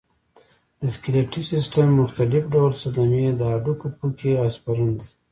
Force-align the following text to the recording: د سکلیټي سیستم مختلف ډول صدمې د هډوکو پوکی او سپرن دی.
د 0.79 0.81
سکلیټي 0.95 1.41
سیستم 1.51 1.87
مختلف 2.01 2.43
ډول 2.53 2.71
صدمې 2.83 3.25
د 3.33 3.41
هډوکو 3.51 3.87
پوکی 3.97 4.31
او 4.41 4.47
سپرن 4.55 4.89
دی. 4.99 5.07